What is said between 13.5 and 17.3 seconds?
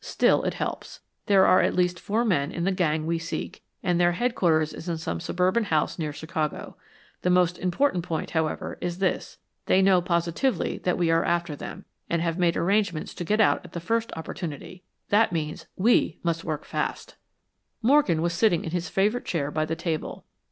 at the first opportunity. That means WE must work fast."